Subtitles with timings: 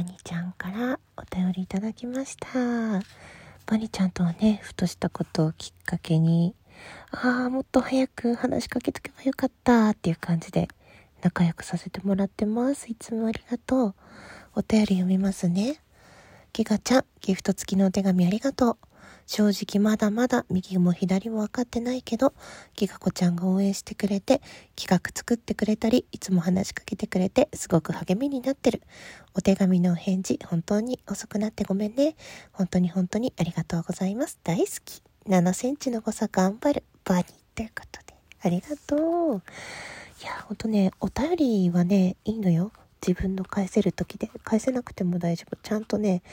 [0.00, 2.48] バニちゃんからお便りいただきました。
[3.66, 6.54] バニちゃんとはねふとしたことをきっかけに
[7.10, 10.68] ああもっと早く話しかけとけばよかったっていう感じで
[11.20, 12.90] 仲良くさせてもらってます。
[12.90, 13.94] いつもありがとう。
[14.54, 15.82] お便り読みますね。
[16.54, 18.78] ギガちゃんギフト付きのお手紙ありがとう。
[19.30, 22.34] 正直まだまだ右も左も分かってないけど、
[22.74, 24.42] ギガ子ちゃんが応援してくれて、
[24.74, 28.82] 企画作ってくれたり、いつも話しかけてくれて、すごく励みになってる。
[29.32, 32.16] お手紙のお返事、本当に遅くなってごめんね。
[32.50, 34.40] 本当に本当にありがとうございます。
[34.42, 35.00] 大好き。
[35.28, 36.82] 7センチの誤差頑張る。
[37.04, 38.16] バニーということで。
[38.42, 39.42] ありがとう。
[40.22, 42.72] いや、ほんとね、お便りはね、いいのよ。
[43.00, 44.28] 自分の返せる時で。
[44.42, 45.56] 返せなくても大丈夫。
[45.62, 46.24] ちゃんとね、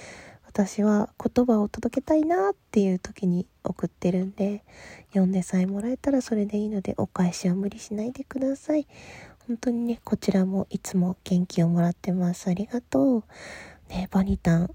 [0.47, 4.63] 私は言葉を届けたいなっていう時に送ってるんで
[5.09, 8.87] 読んでさえもらえたらそれでいいのでお返しは無理しないでください
[9.47, 13.23] 本当にねこちらもいつも元気をもらってますありがとう
[13.89, 14.69] ねバニタン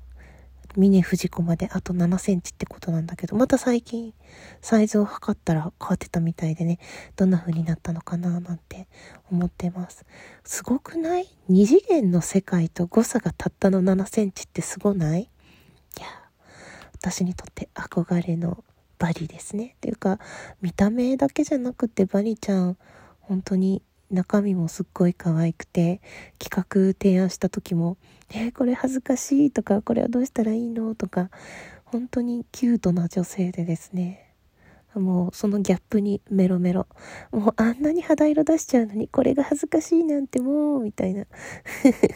[0.76, 4.14] 峰藤子まであと7センチってことなんだけど、また最近
[4.60, 6.78] サイズを測ったら変わってたみたいでね、
[7.16, 8.88] どんな風になったのかななんて
[9.30, 10.04] 思ってます。
[10.44, 15.28] すごくない ?2 次元の世界と誤差がたったの7センチってすごない？
[17.02, 18.62] 私にとって憧れの
[19.00, 19.74] バリですね。
[19.76, 20.20] っていうか
[20.60, 22.76] 見た目だけじゃなくてバリちゃん
[23.18, 26.00] 本当に中身もすっごい可愛くて
[26.38, 27.96] 企画提案した時も
[28.30, 31.30] 「えー、これ恥ずかしい」とか「これはどうしたらいいの?」とか
[31.84, 34.28] 本当にキュートな女性でですね。
[34.94, 36.86] もうそのギャップにメロメロ
[37.30, 41.24] もうあんなに肌色出しちゃうのにこれが恥ずかしいなんてもうみたいな。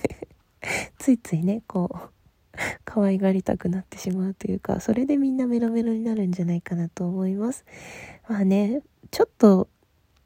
[0.98, 2.15] ついついねこう
[2.84, 7.64] 可愛がりたくなってしまうというか、それでみんなメロメロになるんじゃないかなと思います。
[8.28, 9.68] まあね、ちょっと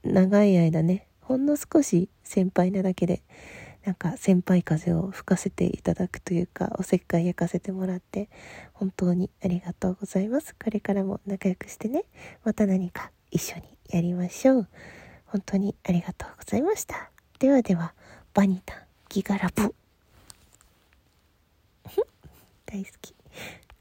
[0.05, 3.23] 長い間ね、ほんの少し先輩なだけで、
[3.85, 8.29] なんか先輩風を吹かせていただくというか、おせっかい焼かせてもらって、
[8.73, 10.55] 本当にありがとうございます。
[10.55, 12.05] これからも仲良くしてね、
[12.45, 14.69] また何か一緒にやりましょう。
[15.27, 17.11] 本当にありがとうございました。
[17.39, 17.95] ではでは、
[18.35, 19.80] バニタン、ギガラブ。
[22.71, 23.15] 大好き。